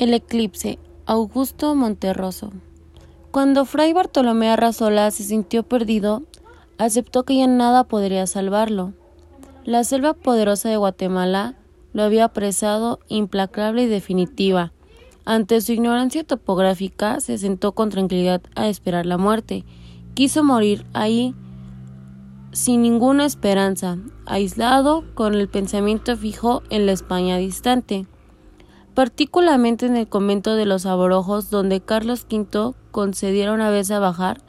El 0.00 0.14
eclipse. 0.14 0.78
Augusto 1.04 1.74
Monterroso. 1.74 2.52
Cuando 3.30 3.66
Fray 3.66 3.92
Bartolomé 3.92 4.48
Arrasola 4.48 5.10
se 5.10 5.24
sintió 5.24 5.62
perdido, 5.62 6.22
aceptó 6.78 7.24
que 7.24 7.36
ya 7.36 7.46
nada 7.46 7.84
podría 7.84 8.26
salvarlo. 8.26 8.94
La 9.62 9.84
selva 9.84 10.14
poderosa 10.14 10.70
de 10.70 10.78
Guatemala 10.78 11.54
lo 11.92 12.02
había 12.02 12.24
apresado 12.24 13.00
implacable 13.08 13.82
y 13.82 13.88
definitiva. 13.88 14.72
Ante 15.26 15.60
su 15.60 15.72
ignorancia 15.72 16.24
topográfica, 16.24 17.20
se 17.20 17.36
sentó 17.36 17.72
con 17.72 17.90
tranquilidad 17.90 18.40
a 18.54 18.68
esperar 18.70 19.04
la 19.04 19.18
muerte. 19.18 19.66
Quiso 20.14 20.42
morir 20.42 20.86
ahí 20.94 21.34
sin 22.52 22.80
ninguna 22.80 23.26
esperanza, 23.26 23.98
aislado, 24.24 25.04
con 25.12 25.34
el 25.34 25.50
pensamiento 25.50 26.16
fijo 26.16 26.62
en 26.70 26.86
la 26.86 26.92
España 26.92 27.36
distante 27.36 28.06
particularmente 28.94 29.86
en 29.86 29.96
el 29.96 30.08
convento 30.08 30.54
de 30.54 30.66
los 30.66 30.86
Aborojos, 30.86 31.50
donde 31.50 31.80
Carlos 31.80 32.26
V 32.30 32.74
concediera 32.90 33.52
una 33.52 33.70
vez 33.70 33.90
a 33.90 33.98
bajar 33.98 34.40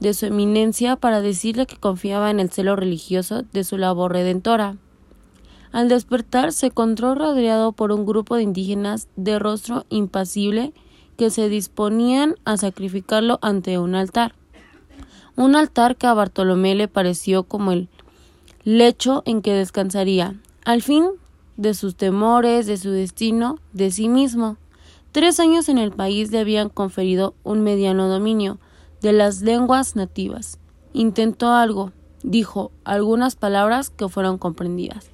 de 0.00 0.14
su 0.14 0.26
eminencia 0.26 0.96
para 0.96 1.20
decirle 1.20 1.66
que 1.66 1.76
confiaba 1.76 2.30
en 2.30 2.40
el 2.40 2.50
celo 2.50 2.74
religioso 2.74 3.42
de 3.52 3.64
su 3.64 3.76
labor 3.76 4.12
redentora. 4.12 4.76
Al 5.72 5.88
despertar 5.88 6.52
se 6.52 6.66
encontró 6.66 7.14
rodeado 7.14 7.72
por 7.72 7.92
un 7.92 8.06
grupo 8.06 8.36
de 8.36 8.42
indígenas 8.42 9.08
de 9.16 9.38
rostro 9.38 9.84
impasible 9.88 10.72
que 11.16 11.30
se 11.30 11.48
disponían 11.48 12.34
a 12.44 12.56
sacrificarlo 12.56 13.38
ante 13.42 13.78
un 13.78 13.94
altar. 13.94 14.34
Un 15.36 15.54
altar 15.54 15.96
que 15.96 16.06
a 16.06 16.14
Bartolomé 16.14 16.74
le 16.74 16.88
pareció 16.88 17.44
como 17.44 17.72
el 17.72 17.88
lecho 18.64 19.22
en 19.26 19.42
que 19.42 19.52
descansaría. 19.52 20.34
Al 20.64 20.82
fin 20.82 21.06
de 21.60 21.74
sus 21.74 21.94
temores, 21.94 22.66
de 22.66 22.76
su 22.76 22.90
destino, 22.90 23.58
de 23.72 23.90
sí 23.90 24.08
mismo. 24.08 24.56
Tres 25.12 25.40
años 25.40 25.68
en 25.68 25.78
el 25.78 25.92
país 25.92 26.30
le 26.32 26.38
habían 26.38 26.68
conferido 26.68 27.34
un 27.42 27.60
mediano 27.60 28.08
dominio 28.08 28.58
de 29.02 29.12
las 29.12 29.42
lenguas 29.42 29.96
nativas. 29.96 30.58
Intentó 30.92 31.52
algo, 31.52 31.92
dijo 32.22 32.70
algunas 32.84 33.36
palabras 33.36 33.90
que 33.90 34.08
fueron 34.08 34.38
comprendidas. 34.38 35.10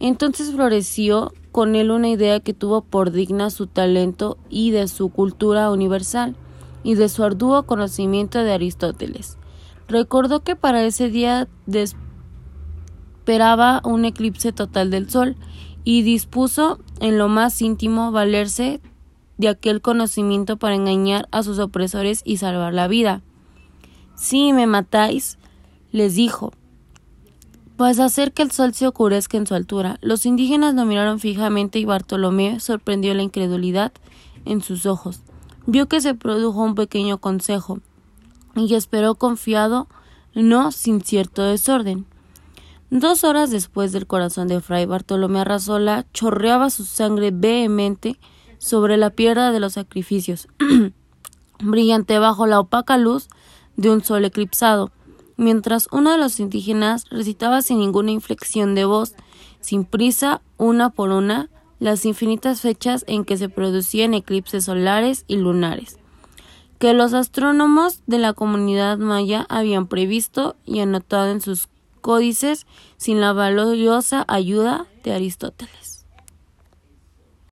Entonces 0.00 0.52
floreció 0.52 1.32
con 1.52 1.74
él 1.74 1.90
una 1.90 2.08
idea 2.08 2.40
que 2.40 2.54
tuvo 2.54 2.82
por 2.82 3.12
digna 3.12 3.50
su 3.50 3.66
talento 3.66 4.38
y 4.48 4.70
de 4.70 4.88
su 4.88 5.10
cultura 5.10 5.70
universal, 5.70 6.36
y 6.86 6.94
de 6.94 7.08
su 7.08 7.24
arduo 7.24 7.64
conocimiento 7.64 8.38
de 8.38 8.52
Aristóteles. 8.52 9.38
Recordó 9.88 10.44
que 10.44 10.54
para 10.54 10.84
ese 10.84 11.10
día 11.10 11.48
esperaba 13.26 13.80
un 13.82 14.04
eclipse 14.04 14.52
total 14.52 14.92
del 14.92 15.10
Sol, 15.10 15.34
y 15.82 16.02
dispuso 16.02 16.78
en 17.00 17.18
lo 17.18 17.26
más 17.26 17.60
íntimo 17.60 18.12
valerse 18.12 18.80
de 19.36 19.48
aquel 19.48 19.80
conocimiento 19.80 20.58
para 20.58 20.76
engañar 20.76 21.28
a 21.32 21.42
sus 21.42 21.58
opresores 21.58 22.22
y 22.24 22.36
salvar 22.36 22.72
la 22.72 22.86
vida. 22.86 23.22
Si 24.14 24.52
me 24.52 24.68
matáis, 24.68 25.38
les 25.90 26.14
dijo, 26.14 26.52
pues 27.76 27.98
hacer 27.98 28.32
que 28.32 28.42
el 28.42 28.52
sol 28.52 28.74
se 28.74 28.86
oscurezca 28.86 29.36
en 29.36 29.46
su 29.48 29.54
altura. 29.54 29.98
Los 30.02 30.24
indígenas 30.24 30.76
lo 30.76 30.84
miraron 30.84 31.18
fijamente 31.18 31.80
y 31.80 31.84
Bartolomé 31.84 32.60
sorprendió 32.60 33.12
la 33.14 33.22
incredulidad 33.22 33.92
en 34.44 34.62
sus 34.62 34.86
ojos. 34.86 35.22
Vio 35.66 35.88
que 35.88 36.00
se 36.00 36.14
produjo 36.14 36.62
un 36.62 36.76
pequeño 36.76 37.18
consejo 37.18 37.80
y 38.54 38.72
esperó 38.74 39.16
confiado, 39.16 39.88
no 40.34 40.70
sin 40.70 41.00
cierto 41.00 41.42
desorden. 41.42 42.06
Dos 42.90 43.24
horas 43.24 43.50
después 43.50 43.90
del 43.90 44.06
corazón 44.06 44.46
de 44.46 44.60
Fray 44.60 44.86
Bartolomé 44.86 45.40
Arrazola 45.40 46.06
chorreaba 46.12 46.70
su 46.70 46.84
sangre 46.84 47.32
vehemente 47.32 48.16
sobre 48.58 48.96
la 48.96 49.10
piedra 49.10 49.50
de 49.50 49.58
los 49.58 49.72
sacrificios, 49.72 50.46
brillante 51.60 52.20
bajo 52.20 52.46
la 52.46 52.60
opaca 52.60 52.96
luz 52.96 53.28
de 53.76 53.90
un 53.90 54.04
sol 54.04 54.24
eclipsado, 54.24 54.92
mientras 55.36 55.88
uno 55.90 56.12
de 56.12 56.18
los 56.18 56.38
indígenas 56.38 57.10
recitaba 57.10 57.60
sin 57.60 57.80
ninguna 57.80 58.12
inflexión 58.12 58.76
de 58.76 58.84
voz, 58.84 59.16
sin 59.60 59.84
prisa, 59.84 60.40
una 60.56 60.90
por 60.90 61.10
una, 61.10 61.50
las 61.80 62.06
infinitas 62.06 62.60
fechas 62.60 63.04
en 63.08 63.24
que 63.24 63.36
se 63.36 63.48
producían 63.48 64.14
eclipses 64.14 64.64
solares 64.64 65.24
y 65.26 65.38
lunares, 65.38 65.98
que 66.78 66.94
los 66.94 67.14
astrónomos 67.14 68.02
de 68.06 68.18
la 68.18 68.32
comunidad 68.32 68.96
maya 68.96 69.44
habían 69.48 69.88
previsto 69.88 70.54
y 70.64 70.78
anotado 70.78 71.32
en 71.32 71.40
sus 71.40 71.68
códices 72.06 72.66
sin 72.98 73.20
la 73.20 73.32
valiosa 73.32 74.24
ayuda 74.28 74.86
de 75.02 75.12
Aristóteles. 75.12 75.95